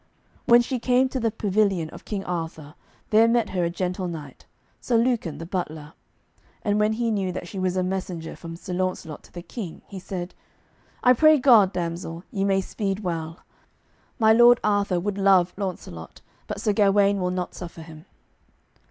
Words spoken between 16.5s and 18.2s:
Sir Gawaine will not suffer him."